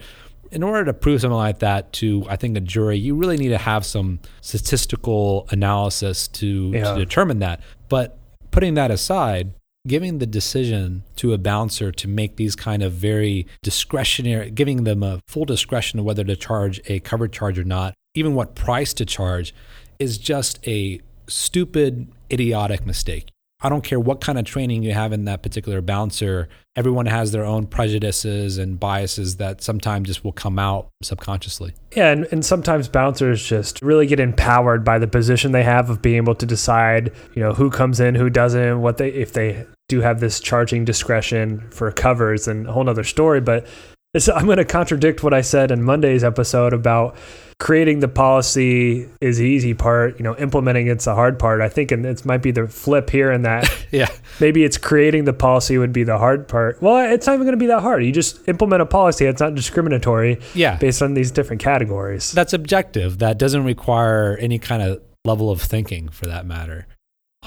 in 0.50 0.64
order 0.64 0.84
to 0.86 0.94
prove 0.94 1.22
something 1.22 1.38
like 1.38 1.60
that 1.60 1.94
to, 1.94 2.26
I 2.28 2.36
think, 2.36 2.58
a 2.58 2.62
jury, 2.62 2.98
you 2.98 3.14
really 3.14 3.38
need 3.38 3.50
to 3.50 3.60
have 3.60 3.86
some 3.86 4.22
statistical 4.42 5.48
analysis 5.52 6.28
to, 6.30 6.72
yeah. 6.74 6.96
to 6.96 7.06
determine 7.06 7.38
that. 7.40 7.62
But 7.90 8.18
putting 8.50 8.74
that 8.74 8.90
aside, 8.90 9.54
giving 9.88 10.20
the 10.20 10.26
decision 10.26 11.04
to 11.16 11.34
a 11.34 11.38
bouncer 11.38 11.92
to 11.92 12.08
make 12.08 12.36
these 12.36 12.56
kind 12.56 12.84
of 12.84 12.94
very 12.94 13.48
discretionary, 13.64 14.52
giving 14.52 14.84
them 14.84 15.02
a 15.04 15.20
full 15.28 15.46
discretion 15.46 16.00
of 16.00 16.06
whether 16.06 16.24
to 16.24 16.36
charge 16.36 16.80
a 16.86 17.00
covered 17.00 17.34
charge 17.34 17.58
or 17.58 17.64
not, 17.64 17.94
even 18.14 18.36
what 18.36 18.56
price 18.56 18.94
to 18.94 19.06
charge, 19.06 19.54
is 20.00 20.18
just 20.18 20.66
a 20.68 21.00
stupid, 21.28 22.12
idiotic 22.32 22.86
mistake. 22.86 23.30
I 23.62 23.70
don't 23.70 23.84
care 23.84 24.00
what 24.00 24.22
kind 24.22 24.40
of 24.40 24.46
training 24.46 24.84
you 24.84 24.94
have 24.94 25.14
in 25.14 25.26
that 25.26 25.44
particular 25.44 25.82
bouncer. 25.82 26.50
Everyone 26.76 27.06
has 27.06 27.32
their 27.32 27.46
own 27.46 27.68
prejudices 27.68 28.58
and 28.58 28.80
biases 28.80 29.38
that 29.38 29.62
sometimes 29.62 30.08
just 30.08 30.24
will 30.24 30.32
come 30.32 30.58
out 30.58 30.90
subconsciously. 31.04 31.74
Yeah, 31.96 32.12
and, 32.12 32.28
and 32.32 32.46
sometimes 32.46 32.88
bouncers 32.88 33.44
just 33.44 33.80
really 33.82 34.08
get 34.08 34.20
empowered 34.20 34.84
by 34.84 34.98
the 34.98 35.08
position 35.08 35.52
they 35.52 35.64
have 35.64 35.90
of 35.90 36.02
being 36.02 36.18
able 36.18 36.36
to 36.36 36.46
decide, 36.46 37.12
you 37.36 37.44
know, 37.44 37.54
who 37.54 37.70
comes 37.70 38.00
in, 38.00 38.16
who 38.16 38.30
doesn't, 38.30 38.82
what 38.82 38.98
they 38.98 39.10
if 39.10 39.34
they 39.34 39.66
do 39.90 40.02
have 40.02 40.22
this 40.22 40.40
charging 40.40 40.86
discretion 40.86 41.70
for 41.70 41.92
covers 41.92 42.48
and 42.48 42.66
a 42.66 42.72
whole 42.72 42.84
nother 42.84 43.04
story. 43.04 43.42
But 43.42 43.68
I'm 44.14 44.46
going 44.46 44.58
to 44.58 44.66
contradict 44.66 45.24
what 45.24 45.34
I 45.34 45.40
said 45.40 45.72
in 45.72 45.84
Monday's 45.84 46.22
episode 46.22 46.74
about 46.74 47.16
creating 47.60 48.02
the 48.02 48.10
policy 48.10 49.08
is 49.22 49.38
the 49.38 49.46
easy 49.46 49.74
part. 49.74 50.18
You 50.18 50.24
know, 50.24 50.36
implementing 50.36 50.88
it's 50.88 51.06
the 51.06 51.16
hard 51.16 51.40
part. 51.40 51.62
I 51.62 51.70
think, 51.70 51.92
and 51.92 52.06
it 52.06 52.26
might 52.26 52.42
be 52.42 52.52
the 52.52 52.68
flip 52.68 53.10
here 53.10 53.32
in 53.32 53.44
that. 53.44 53.74
yeah. 53.92 54.10
Maybe 54.42 54.66
it's 54.66 54.78
creating 54.78 55.24
the 55.24 55.34
policy 55.34 55.78
would 55.78 55.94
be 55.94 56.04
the 56.04 56.18
hard 56.18 56.50
part. 56.50 56.82
Well, 56.82 57.10
it's 57.10 57.26
not 57.26 57.36
even 57.36 57.46
going 57.46 57.58
to 57.58 57.64
be 57.64 57.68
that 57.68 57.80
hard. 57.80 58.04
You 58.04 58.12
just 58.12 58.46
implement 58.50 58.82
a 58.82 58.86
policy. 58.86 59.26
It's 59.26 59.40
not 59.40 59.56
discriminatory. 59.56 60.42
Yeah. 60.54 60.76
Based 60.76 61.02
on 61.02 61.14
these 61.14 61.32
different 61.32 61.62
categories. 61.62 62.34
That's 62.34 62.52
objective. 62.52 63.20
That 63.20 63.38
doesn't 63.38 63.64
require 63.64 64.36
any 64.42 64.60
kind 64.60 64.82
of 64.82 65.02
level 65.24 65.50
of 65.50 65.62
thinking, 65.62 66.10
for 66.10 66.26
that 66.26 66.46
matter. 66.46 66.86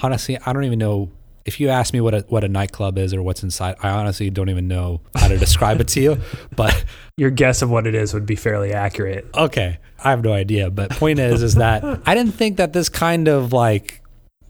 Honestly, 0.01 0.39
I 0.43 0.51
don't 0.51 0.63
even 0.63 0.79
know 0.79 1.11
if 1.45 1.59
you 1.59 1.69
ask 1.69 1.93
me 1.93 2.01
what 2.01 2.13
a 2.13 2.25
what 2.27 2.43
a 2.43 2.47
nightclub 2.47 2.97
is 2.97 3.13
or 3.13 3.21
what's 3.21 3.43
inside, 3.43 3.75
I 3.81 3.89
honestly 3.89 4.29
don't 4.29 4.49
even 4.49 4.67
know 4.67 5.01
how 5.15 5.27
to 5.27 5.37
describe 5.45 5.79
it 5.79 5.87
to 5.89 6.01
you. 6.01 6.17
But 6.55 6.83
your 7.17 7.29
guess 7.29 7.61
of 7.61 7.69
what 7.69 7.87
it 7.87 7.95
is 7.95 8.13
would 8.13 8.25
be 8.25 8.35
fairly 8.35 8.73
accurate. 8.73 9.27
Okay, 9.35 9.77
I 10.03 10.09
have 10.09 10.23
no 10.23 10.33
idea. 10.33 10.71
But 10.71 10.89
point 10.91 11.19
is, 11.19 11.43
is 11.43 11.55
that 11.55 11.83
I 12.05 12.15
didn't 12.15 12.33
think 12.33 12.57
that 12.57 12.73
this 12.73 12.89
kind 12.89 13.27
of 13.27 13.53
like 13.53 14.01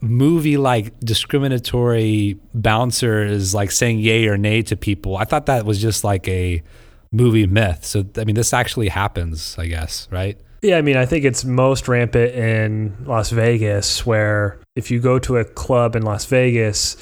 movie 0.01 0.57
like 0.57 0.97
discriminatory 0.99 2.39
bouncer 2.53 3.23
is 3.23 3.53
like 3.53 3.71
saying 3.71 3.99
yay 3.99 4.27
or 4.27 4.37
nay 4.37 4.61
to 4.61 4.77
people. 4.77 5.17
I 5.17 5.25
thought 5.25 5.47
that 5.47 5.65
was 5.65 5.81
just 5.81 6.03
like 6.03 6.27
a 6.29 6.63
movie 7.11 7.45
myth. 7.45 7.83
So 7.83 8.05
I 8.17 8.23
mean, 8.23 8.35
this 8.35 8.53
actually 8.53 8.87
happens, 8.87 9.57
I 9.57 9.67
guess, 9.67 10.07
right? 10.11 10.39
Yeah, 10.65 10.77
I 10.77 10.81
mean, 10.81 10.97
I 10.97 11.05
think 11.05 11.25
it's 11.25 11.45
most 11.45 11.87
rampant 11.87 12.33
in 12.33 12.97
Las 13.05 13.29
Vegas, 13.29 14.03
where 14.03 14.57
if 14.75 14.89
you 14.89 14.99
go 14.99 15.19
to 15.19 15.37
a 15.37 15.45
club 15.45 15.95
in 15.95 16.01
Las 16.01 16.25
Vegas 16.25 16.97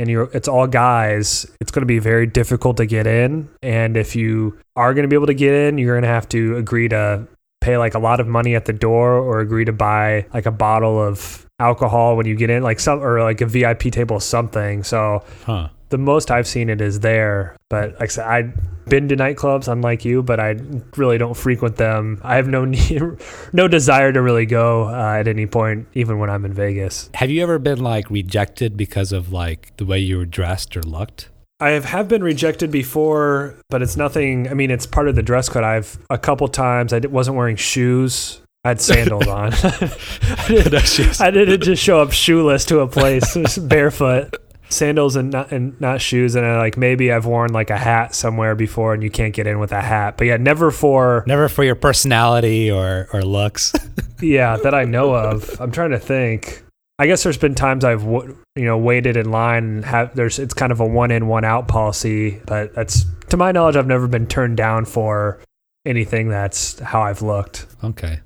and 0.00 0.10
you're 0.10 0.28
it's 0.32 0.48
all 0.48 0.66
guys, 0.66 1.46
it's 1.60 1.70
going 1.70 1.82
to 1.82 1.86
be 1.86 2.00
very 2.00 2.26
difficult 2.26 2.78
to 2.78 2.84
get 2.84 3.06
in. 3.06 3.48
And 3.62 3.96
if 3.96 4.16
you 4.16 4.58
are 4.74 4.92
going 4.92 5.04
to 5.04 5.08
be 5.08 5.14
able 5.14 5.28
to 5.28 5.34
get 5.34 5.54
in, 5.54 5.78
you're 5.78 5.94
going 5.94 6.02
to 6.02 6.08
have 6.08 6.28
to 6.30 6.56
agree 6.56 6.88
to 6.88 7.28
pay 7.60 7.78
like 7.78 7.94
a 7.94 8.00
lot 8.00 8.18
of 8.18 8.26
money 8.26 8.56
at 8.56 8.64
the 8.64 8.72
door 8.72 9.12
or 9.12 9.38
agree 9.38 9.64
to 9.66 9.72
buy 9.72 10.26
like 10.34 10.46
a 10.46 10.50
bottle 10.50 11.00
of 11.00 11.46
alcohol 11.60 12.16
when 12.16 12.26
you 12.26 12.34
get 12.34 12.50
in, 12.50 12.64
like 12.64 12.80
some 12.80 13.00
or 13.00 13.22
like 13.22 13.40
a 13.40 13.46
VIP 13.46 13.92
table, 13.92 14.16
or 14.16 14.20
something. 14.20 14.82
So 14.82 15.24
huh. 15.44 15.68
The 15.88 15.98
most 15.98 16.30
I've 16.30 16.46
seen 16.46 16.68
it 16.68 16.80
is 16.80 17.00
there. 17.00 17.56
But 17.68 17.92
like 17.94 18.02
I 18.02 18.06
said, 18.06 18.26
I've 18.26 18.86
been 18.86 19.08
to 19.08 19.16
nightclubs, 19.16 19.68
unlike 19.68 20.04
you, 20.04 20.22
but 20.22 20.40
I 20.40 20.56
really 20.96 21.18
don't 21.18 21.36
frequent 21.36 21.76
them. 21.76 22.20
I 22.22 22.36
have 22.36 22.48
no 22.48 22.64
need, 22.64 23.02
no 23.52 23.68
desire 23.68 24.12
to 24.12 24.22
really 24.22 24.46
go 24.46 24.88
uh, 24.88 25.16
at 25.18 25.28
any 25.28 25.46
point, 25.46 25.88
even 25.94 26.18
when 26.18 26.30
I'm 26.30 26.44
in 26.44 26.52
Vegas. 26.52 27.10
Have 27.14 27.30
you 27.30 27.42
ever 27.42 27.58
been 27.58 27.80
like 27.80 28.10
rejected 28.10 28.76
because 28.76 29.12
of 29.12 29.32
like 29.32 29.76
the 29.76 29.84
way 29.84 29.98
you 29.98 30.18
were 30.18 30.26
dressed 30.26 30.76
or 30.76 30.82
looked? 30.82 31.28
I 31.58 31.70
have, 31.70 31.86
have 31.86 32.08
been 32.08 32.22
rejected 32.22 32.70
before, 32.70 33.54
but 33.70 33.80
it's 33.80 33.96
nothing. 33.96 34.48
I 34.48 34.54
mean, 34.54 34.70
it's 34.70 34.84
part 34.84 35.08
of 35.08 35.14
the 35.14 35.22
dress 35.22 35.48
code. 35.48 35.64
I've 35.64 35.98
a 36.10 36.18
couple 36.18 36.46
times 36.48 36.92
I 36.92 36.98
wasn't 36.98 37.36
wearing 37.36 37.56
shoes. 37.56 38.40
I 38.62 38.70
had 38.70 38.80
sandals 38.80 39.26
on. 39.26 39.52
I, 39.62 40.44
didn't, 40.48 41.20
I 41.20 41.30
didn't 41.30 41.62
just 41.62 41.82
show 41.82 42.00
up 42.00 42.12
shoeless 42.12 42.64
to 42.66 42.80
a 42.80 42.88
place, 42.88 43.56
barefoot 43.56 44.34
sandals 44.68 45.16
and 45.16 45.30
not 45.30 45.52
and 45.52 45.80
not 45.80 46.00
shoes 46.00 46.34
and 46.34 46.44
I, 46.44 46.58
like 46.58 46.76
maybe 46.76 47.12
I've 47.12 47.26
worn 47.26 47.52
like 47.52 47.70
a 47.70 47.76
hat 47.76 48.14
somewhere 48.14 48.54
before 48.54 48.94
and 48.94 49.02
you 49.02 49.10
can't 49.10 49.34
get 49.34 49.46
in 49.46 49.58
with 49.58 49.72
a 49.72 49.80
hat. 49.80 50.16
But 50.16 50.26
yeah 50.26 50.36
never 50.36 50.70
for 50.70 51.24
never 51.26 51.48
for 51.48 51.64
your 51.64 51.74
personality 51.74 52.70
or 52.70 53.08
or 53.12 53.22
looks. 53.22 53.72
Yeah 54.22 54.56
that 54.62 54.72
I 54.74 54.84
know 54.84 55.14
of. 55.14 55.60
I'm 55.60 55.70
trying 55.70 55.90
to 55.90 55.98
think. 55.98 56.64
I 56.98 57.06
guess 57.06 57.22
there's 57.22 57.36
been 57.36 57.54
times 57.54 57.84
I've 57.84 58.00
w- 58.00 58.34
you 58.54 58.64
know 58.64 58.78
waited 58.78 59.18
in 59.18 59.30
line 59.30 59.64
and 59.64 59.84
have 59.84 60.14
there's 60.16 60.38
it's 60.38 60.54
kind 60.54 60.72
of 60.72 60.80
a 60.80 60.86
one 60.86 61.10
in 61.10 61.26
one 61.26 61.44
out 61.44 61.68
policy 61.68 62.40
but 62.46 62.74
that's 62.74 63.04
to 63.28 63.36
my 63.36 63.52
knowledge 63.52 63.76
I've 63.76 63.86
never 63.86 64.08
been 64.08 64.26
turned 64.26 64.56
down 64.56 64.86
for 64.86 65.38
anything 65.84 66.28
that's 66.30 66.78
how 66.80 67.02
I've 67.02 67.20
looked. 67.20 67.66
Okay. 67.84 68.20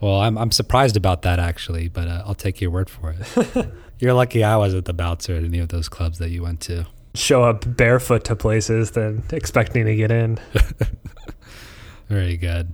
Well 0.00 0.20
I'm 0.20 0.36
I'm 0.36 0.50
surprised 0.50 0.96
about 0.96 1.22
that 1.22 1.38
actually 1.38 1.88
but 1.88 2.08
uh, 2.08 2.24
I'll 2.26 2.34
take 2.34 2.60
your 2.60 2.72
word 2.72 2.90
for 2.90 3.14
it 3.16 3.68
You're 3.98 4.12
lucky 4.14 4.44
I 4.44 4.56
wasn't 4.56 4.84
the 4.84 4.92
bouncer 4.92 5.34
at 5.34 5.44
any 5.44 5.58
of 5.58 5.68
those 5.68 5.88
clubs 5.88 6.18
that 6.18 6.30
you 6.30 6.42
went 6.42 6.60
to. 6.62 6.86
Show 7.14 7.44
up 7.44 7.64
barefoot 7.76 8.24
to 8.24 8.36
places 8.36 8.90
than 8.90 9.24
expecting 9.32 9.86
to 9.86 9.96
get 9.96 10.10
in. 10.10 10.38
Very 12.08 12.36
good. 12.36 12.72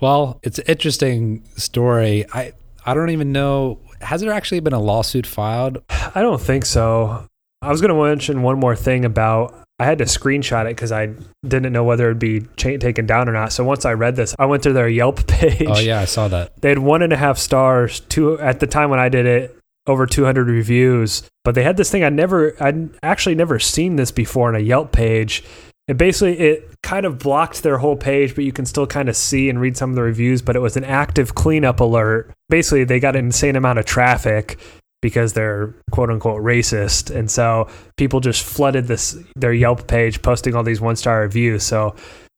Well, 0.00 0.40
it's 0.42 0.58
an 0.58 0.64
interesting 0.66 1.44
story. 1.56 2.26
I 2.32 2.52
I 2.84 2.94
don't 2.94 3.10
even 3.10 3.32
know. 3.32 3.78
Has 4.00 4.20
there 4.20 4.32
actually 4.32 4.60
been 4.60 4.72
a 4.72 4.80
lawsuit 4.80 5.26
filed? 5.26 5.78
I 5.88 6.20
don't 6.20 6.40
think 6.40 6.66
so. 6.66 7.26
I 7.62 7.70
was 7.70 7.80
going 7.80 7.94
to 7.94 8.02
mention 8.02 8.42
one 8.42 8.58
more 8.58 8.76
thing 8.76 9.04
about. 9.04 9.54
I 9.78 9.84
had 9.84 9.98
to 9.98 10.04
screenshot 10.04 10.62
it 10.64 10.68
because 10.68 10.90
I 10.92 11.14
didn't 11.46 11.72
know 11.72 11.84
whether 11.84 12.06
it'd 12.06 12.18
be 12.18 12.46
cha- 12.56 12.78
taken 12.78 13.06
down 13.06 13.28
or 13.28 13.32
not. 13.32 13.52
So 13.52 13.62
once 13.62 13.84
I 13.84 13.92
read 13.92 14.16
this, 14.16 14.34
I 14.38 14.46
went 14.46 14.62
to 14.64 14.72
their 14.72 14.88
Yelp 14.88 15.26
page. 15.28 15.66
Oh 15.66 15.78
yeah, 15.78 16.00
I 16.00 16.06
saw 16.06 16.28
that. 16.28 16.60
They 16.60 16.70
had 16.70 16.78
one 16.78 17.02
and 17.02 17.12
a 17.12 17.16
half 17.16 17.38
stars. 17.38 18.00
Two 18.00 18.38
at 18.40 18.60
the 18.60 18.66
time 18.66 18.90
when 18.90 18.98
I 19.00 19.08
did 19.08 19.26
it 19.26 19.55
over 19.86 20.06
200 20.06 20.48
reviews. 20.48 21.22
But 21.44 21.54
they 21.54 21.62
had 21.62 21.76
this 21.76 21.90
thing 21.90 22.04
I 22.04 22.08
never, 22.08 22.56
I'd 22.62 22.90
actually 23.02 23.34
never 23.34 23.58
seen 23.58 23.96
this 23.96 24.10
before 24.10 24.48
on 24.48 24.56
a 24.56 24.60
Yelp 24.60 24.92
page. 24.92 25.44
It 25.88 25.96
basically 25.96 26.38
it 26.38 26.68
kind 26.82 27.06
of 27.06 27.18
blocked 27.18 27.62
their 27.62 27.78
whole 27.78 27.96
page, 27.96 28.34
but 28.34 28.44
you 28.44 28.52
can 28.52 28.66
still 28.66 28.86
kind 28.86 29.08
of 29.08 29.16
see 29.16 29.48
and 29.48 29.60
read 29.60 29.76
some 29.76 29.90
of 29.90 29.96
the 29.96 30.02
reviews. 30.02 30.42
But 30.42 30.56
it 30.56 30.60
was 30.60 30.76
an 30.76 30.84
active 30.84 31.34
cleanup 31.34 31.80
alert. 31.80 32.32
Basically, 32.48 32.84
they 32.84 32.98
got 32.98 33.14
an 33.14 33.26
insane 33.26 33.54
amount 33.54 33.78
of 33.78 33.84
traffic 33.84 34.58
because 35.00 35.34
they're 35.34 35.74
quote 35.92 36.10
unquote 36.10 36.42
racist, 36.42 37.14
and 37.14 37.30
so 37.30 37.68
people 37.96 38.18
just 38.18 38.42
flooded 38.42 38.88
this 38.88 39.16
their 39.36 39.52
Yelp 39.52 39.86
page, 39.86 40.22
posting 40.22 40.56
all 40.56 40.64
these 40.64 40.80
one 40.80 40.96
star 40.96 41.20
reviews. 41.20 41.62
So 41.62 41.94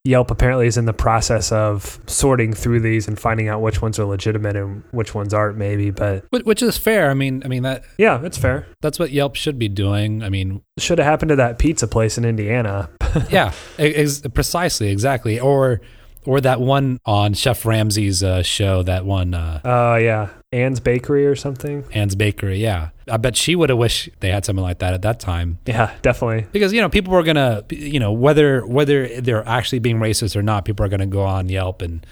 Yelp 0.08 0.30
apparently 0.30 0.66
is 0.66 0.78
in 0.78 0.86
the 0.86 0.94
process 0.94 1.52
of 1.52 2.00
sorting 2.06 2.54
through 2.54 2.80
these 2.80 3.06
and 3.06 3.20
finding 3.20 3.48
out 3.48 3.60
which 3.60 3.82
ones 3.82 3.98
are 3.98 4.06
legitimate 4.06 4.56
and 4.56 4.82
which 4.90 5.14
ones 5.14 5.34
aren't 5.34 5.58
maybe 5.58 5.90
but 5.90 6.24
which 6.30 6.62
is 6.62 6.78
fair. 6.78 7.10
I 7.10 7.14
mean 7.14 7.42
i 7.44 7.48
mean 7.48 7.62
that 7.64 7.84
yeah 7.98 8.24
it's 8.24 8.38
fair. 8.38 8.66
That's 8.80 8.98
what 8.98 9.10
yelp 9.10 9.36
should 9.36 9.58
be 9.58 9.68
doing. 9.68 10.22
I 10.22 10.30
mean 10.30 10.62
should 10.78 10.96
have 10.96 11.06
happened 11.06 11.28
to 11.28 11.36
that 11.36 11.58
pizza 11.58 11.86
place 11.86 12.16
in 12.16 12.24
indiana. 12.24 12.88
Yeah 13.30 13.52
ex- 13.78 14.22
precisely 14.32 14.88
exactly. 14.88 15.38
Or 15.38 15.82
or 16.28 16.42
that 16.42 16.61
one 16.61 17.00
on 17.06 17.32
Chef 17.32 17.64
Ramsay's 17.64 18.23
uh, 18.23 18.42
show, 18.42 18.82
that 18.82 19.06
one. 19.06 19.32
Uh, 19.32 19.61
uh, 19.64 19.97
yeah, 19.97 20.28
Ann's 20.52 20.78
Bakery 20.78 21.26
or 21.26 21.35
something. 21.35 21.87
Ann's 21.90 22.14
Bakery, 22.14 22.58
yeah. 22.58 22.90
I 23.11 23.16
bet 23.16 23.35
she 23.35 23.56
would 23.56 23.70
have 23.70 23.78
wished 23.78 24.11
they 24.20 24.30
had 24.30 24.44
something 24.44 24.62
like 24.62 24.80
that 24.80 24.92
at 24.92 25.00
that 25.02 25.20
time. 25.20 25.58
Yeah, 25.64 25.90
definitely. 26.02 26.47
Because 26.52 26.75
you 26.75 26.82
know 26.82 26.90
people 26.90 27.14
were 27.14 27.23
gonna, 27.23 27.64
you 27.70 27.99
know, 27.99 28.12
whether 28.12 28.66
whether 28.66 29.20
they're 29.23 29.49
actually 29.49 29.78
being 29.78 29.97
racist 29.97 30.37
or 30.37 30.42
not, 30.42 30.66
people 30.66 30.85
are 30.85 30.90
gonna 30.90 31.06
go 31.06 31.23
on 31.23 31.49
Yelp 31.49 31.80
and 31.80 32.06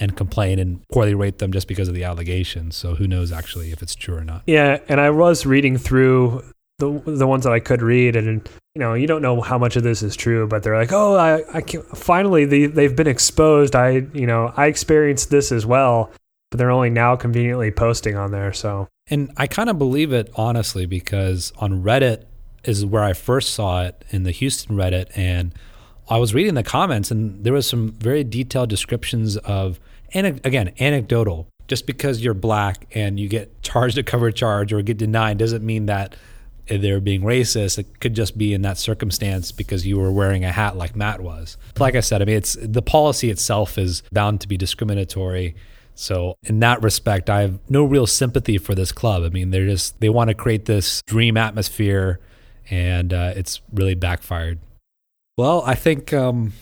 and 0.00 0.16
complain 0.16 0.58
and 0.58 0.80
poorly 0.88 1.14
rate 1.14 1.38
them 1.38 1.52
just 1.52 1.68
because 1.68 1.86
of 1.86 1.94
the 1.94 2.02
allegations. 2.02 2.74
So 2.74 2.96
who 2.96 3.06
knows 3.06 3.30
actually 3.30 3.70
if 3.70 3.82
it's 3.82 3.94
true 3.94 4.16
or 4.16 4.24
not? 4.24 4.42
Yeah, 4.46 4.80
and 4.88 5.00
I 5.00 5.10
was 5.10 5.46
reading 5.46 5.78
through 5.78 6.42
the 6.78 7.00
the 7.06 7.26
ones 7.28 7.44
that 7.44 7.52
I 7.52 7.60
could 7.60 7.82
read, 7.82 8.16
and 8.16 8.48
you 8.74 8.80
know, 8.80 8.94
you 8.94 9.06
don't 9.06 9.22
know 9.22 9.40
how 9.40 9.58
much 9.58 9.76
of 9.76 9.82
this 9.82 10.02
is 10.02 10.14
true, 10.14 10.46
but 10.46 10.62
they're 10.62 10.76
like, 10.76 10.92
oh, 10.92 11.16
I, 11.16 11.42
I 11.56 11.60
can't, 11.60 11.84
finally 11.96 12.44
they 12.44 12.66
they've 12.66 12.94
been 12.94 13.08
exposed. 13.08 13.74
I 13.74 14.06
you 14.14 14.26
know 14.26 14.52
I 14.56 14.66
experienced 14.66 15.30
this 15.30 15.50
as 15.50 15.66
well, 15.66 16.10
but 16.50 16.58
they're 16.58 16.70
only 16.70 16.90
now 16.90 17.16
conveniently 17.16 17.70
posting 17.70 18.16
on 18.16 18.30
there. 18.30 18.52
So, 18.52 18.88
and 19.08 19.32
I 19.36 19.46
kind 19.46 19.70
of 19.70 19.78
believe 19.78 20.12
it 20.12 20.30
honestly 20.36 20.86
because 20.86 21.52
on 21.58 21.82
Reddit 21.82 22.24
is 22.64 22.84
where 22.84 23.02
I 23.02 23.12
first 23.12 23.54
saw 23.54 23.82
it 23.82 24.04
in 24.10 24.22
the 24.22 24.30
Houston 24.30 24.76
Reddit, 24.76 25.10
and 25.16 25.52
I 26.08 26.18
was 26.18 26.34
reading 26.34 26.54
the 26.54 26.62
comments, 26.62 27.10
and 27.10 27.42
there 27.44 27.52
was 27.52 27.68
some 27.68 27.92
very 27.92 28.22
detailed 28.22 28.68
descriptions 28.68 29.36
of, 29.38 29.80
and 30.12 30.40
again, 30.44 30.72
anecdotal. 30.78 31.48
Just 31.68 31.86
because 31.86 32.20
you're 32.20 32.34
black 32.34 32.88
and 32.96 33.20
you 33.20 33.28
get 33.28 33.62
charged 33.62 33.96
a 33.96 34.02
cover 34.02 34.32
charge 34.32 34.72
or 34.72 34.82
get 34.82 34.96
denied 34.96 35.38
doesn't 35.38 35.64
mean 35.64 35.86
that 35.86 36.16
they're 36.68 37.00
being 37.00 37.22
racist. 37.22 37.78
It 37.78 38.00
could 38.00 38.14
just 38.14 38.36
be 38.38 38.54
in 38.54 38.62
that 38.62 38.78
circumstance 38.78 39.52
because 39.52 39.86
you 39.86 39.98
were 39.98 40.12
wearing 40.12 40.44
a 40.44 40.52
hat 40.52 40.76
like 40.76 40.96
Matt 40.96 41.20
was. 41.20 41.56
Like 41.78 41.94
I 41.94 42.00
said, 42.00 42.22
I 42.22 42.24
mean, 42.24 42.36
it's 42.36 42.56
the 42.60 42.82
policy 42.82 43.30
itself 43.30 43.78
is 43.78 44.02
bound 44.12 44.40
to 44.42 44.48
be 44.48 44.56
discriminatory. 44.56 45.54
So 45.94 46.36
in 46.44 46.60
that 46.60 46.82
respect, 46.82 47.28
I 47.28 47.42
have 47.42 47.58
no 47.68 47.84
real 47.84 48.06
sympathy 48.06 48.56
for 48.56 48.74
this 48.74 48.90
club. 48.92 49.22
I 49.22 49.28
mean, 49.28 49.50
they're 49.50 49.66
just 49.66 50.00
they 50.00 50.08
want 50.08 50.28
to 50.28 50.34
create 50.34 50.64
this 50.64 51.02
dream 51.06 51.36
atmosphere, 51.36 52.20
and 52.70 53.12
uh, 53.12 53.34
it's 53.36 53.60
really 53.72 53.94
backfired. 53.94 54.58
Well, 55.36 55.62
I 55.66 55.74
think 55.74 56.12
um, 56.12 56.52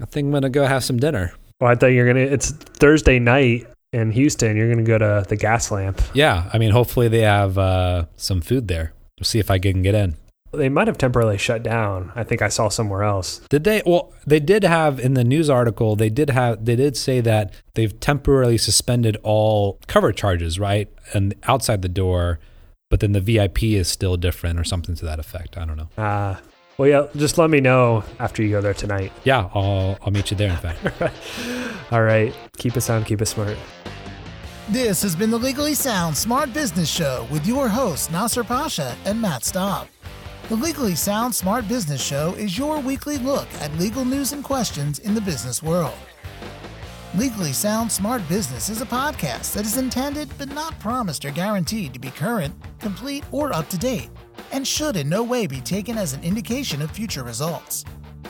I 0.00 0.04
think 0.04 0.26
I'm 0.26 0.32
gonna 0.32 0.50
go 0.50 0.66
have 0.66 0.84
some 0.84 0.98
dinner. 0.98 1.32
Well, 1.60 1.70
I 1.70 1.74
thought 1.74 1.88
you're 1.88 2.06
gonna. 2.06 2.20
It's 2.20 2.50
Thursday 2.50 3.18
night 3.18 3.66
in 3.92 4.12
Houston. 4.12 4.56
You're 4.56 4.68
gonna 4.68 4.82
go 4.82 4.98
to 4.98 5.24
the 5.28 5.36
Gaslamp. 5.36 6.00
Yeah, 6.14 6.48
I 6.52 6.58
mean, 6.58 6.70
hopefully 6.70 7.08
they 7.08 7.22
have 7.22 7.56
uh, 7.58 8.06
some 8.16 8.40
food 8.40 8.68
there. 8.68 8.92
We'll 9.18 9.24
see 9.24 9.38
if 9.38 9.50
I 9.50 9.58
can 9.58 9.82
get 9.82 9.94
in. 9.94 10.16
They 10.52 10.68
might 10.68 10.86
have 10.86 10.96
temporarily 10.98 11.38
shut 11.38 11.62
down. 11.62 12.12
I 12.14 12.22
think 12.22 12.40
I 12.40 12.48
saw 12.48 12.68
somewhere 12.68 13.02
else. 13.02 13.40
Did 13.50 13.64
they? 13.64 13.82
Well, 13.84 14.12
they 14.26 14.40
did 14.40 14.62
have 14.62 14.98
in 15.00 15.14
the 15.14 15.24
news 15.24 15.50
article. 15.50 15.96
They 15.96 16.08
did 16.08 16.30
have. 16.30 16.64
They 16.64 16.76
did 16.76 16.96
say 16.96 17.20
that 17.22 17.52
they've 17.74 17.98
temporarily 17.98 18.56
suspended 18.58 19.16
all 19.22 19.78
cover 19.86 20.12
charges, 20.12 20.58
right, 20.58 20.88
and 21.12 21.34
outside 21.44 21.82
the 21.82 21.88
door. 21.88 22.38
but 22.88 23.00
then 23.00 23.12
the 23.12 23.20
VIP 23.20 23.64
is 23.64 23.88
still 23.88 24.16
different 24.16 24.60
or 24.60 24.64
something 24.64 24.94
to 24.94 25.04
that 25.04 25.18
effect. 25.18 25.58
I 25.58 25.64
don't 25.64 25.76
know. 25.76 25.88
Uh, 26.02 26.36
well, 26.78 26.88
yeah, 26.88 27.06
just 27.16 27.36
let 27.36 27.50
me 27.50 27.60
know 27.60 28.04
after 28.20 28.42
you 28.42 28.50
go 28.50 28.60
there 28.60 28.74
tonight. 28.74 29.10
Yeah, 29.24 29.50
I'll 29.54 29.98
I'll 30.02 30.12
meet 30.12 30.30
you 30.30 30.36
there. 30.36 30.50
In 30.50 30.56
fact. 30.56 31.12
All 31.92 32.02
right. 32.02 32.32
Keep 32.58 32.76
it 32.76 32.82
sound, 32.82 33.06
keep 33.06 33.20
it 33.20 33.26
smart. 33.26 33.56
This 34.68 35.00
has 35.02 35.14
been 35.14 35.30
the 35.30 35.38
Legally 35.38 35.74
Sound 35.74 36.16
Smart 36.16 36.52
Business 36.52 36.90
Show 36.90 37.28
with 37.30 37.46
your 37.46 37.68
hosts 37.68 38.10
Nasser 38.10 38.42
Pasha 38.42 38.96
and 39.04 39.22
Matt 39.22 39.44
Staub. 39.44 39.86
The 40.48 40.56
Legally 40.56 40.96
Sound 40.96 41.32
Smart 41.32 41.68
Business 41.68 42.02
Show 42.04 42.34
is 42.34 42.58
your 42.58 42.80
weekly 42.80 43.16
look 43.18 43.46
at 43.60 43.72
legal 43.78 44.04
news 44.04 44.32
and 44.32 44.42
questions 44.42 44.98
in 44.98 45.14
the 45.14 45.20
business 45.20 45.62
world. 45.62 45.94
Legally 47.16 47.52
Sound 47.52 47.92
Smart 47.92 48.28
Business 48.28 48.68
is 48.68 48.82
a 48.82 48.86
podcast 48.86 49.52
that 49.52 49.64
is 49.64 49.76
intended 49.76 50.28
but 50.36 50.48
not 50.48 50.76
promised 50.80 51.24
or 51.24 51.30
guaranteed 51.30 51.92
to 51.92 52.00
be 52.00 52.10
current, 52.10 52.52
complete, 52.80 53.22
or 53.30 53.52
up 53.52 53.68
to 53.68 53.78
date, 53.78 54.10
and 54.50 54.66
should 54.66 54.96
in 54.96 55.08
no 55.08 55.22
way 55.22 55.46
be 55.46 55.60
taken 55.60 55.96
as 55.96 56.12
an 56.12 56.24
indication 56.24 56.82
of 56.82 56.90
future 56.90 57.22
results. 57.22 57.84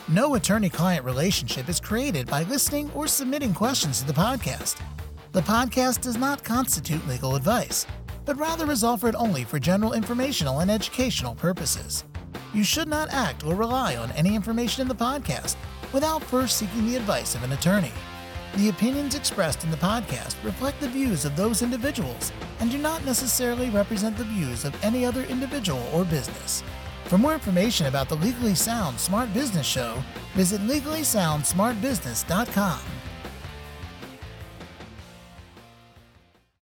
No 0.07 0.35
attorney 0.35 0.69
client 0.69 1.03
relationship 1.03 1.67
is 1.67 1.79
created 1.79 2.27
by 2.27 2.43
listening 2.43 2.91
or 2.91 3.07
submitting 3.07 3.55
questions 3.55 4.01
to 4.01 4.05
the 4.05 4.13
podcast. 4.13 4.79
The 5.33 5.41
podcast 5.41 6.01
does 6.01 6.17
not 6.17 6.43
constitute 6.43 7.07
legal 7.07 7.35
advice, 7.35 7.85
but 8.25 8.39
rather 8.39 8.71
is 8.71 8.83
offered 8.83 9.13
only 9.15 9.43
for 9.43 9.59
general 9.59 9.93
informational 9.93 10.59
and 10.59 10.71
educational 10.71 11.35
purposes. 11.35 12.05
You 12.53 12.63
should 12.63 12.87
not 12.87 13.11
act 13.11 13.43
or 13.43 13.53
rely 13.53 13.97
on 13.97 14.09
any 14.11 14.33
information 14.35 14.81
in 14.81 14.87
the 14.87 14.95
podcast 14.95 15.57
without 15.91 16.23
first 16.23 16.55
seeking 16.57 16.87
the 16.87 16.95
advice 16.95 17.35
of 17.35 17.43
an 17.43 17.51
attorney. 17.51 17.91
The 18.55 18.69
opinions 18.69 19.15
expressed 19.15 19.65
in 19.65 19.71
the 19.71 19.77
podcast 19.77 20.41
reflect 20.43 20.79
the 20.79 20.87
views 20.87 21.25
of 21.25 21.35
those 21.35 21.61
individuals 21.61 22.31
and 22.59 22.71
do 22.71 22.77
not 22.77 23.03
necessarily 23.05 23.69
represent 23.69 24.15
the 24.17 24.23
views 24.23 24.63
of 24.63 24.81
any 24.83 25.05
other 25.05 25.23
individual 25.23 25.85
or 25.93 26.05
business. 26.05 26.63
For 27.05 27.17
more 27.17 27.33
information 27.33 27.87
about 27.87 28.07
the 28.07 28.15
Legally 28.15 28.55
Sound 28.55 28.97
Smart 28.99 29.33
Business 29.33 29.67
Show, 29.67 30.01
visit 30.35 30.61
legallysoundsmartbusiness.com. 30.61 32.79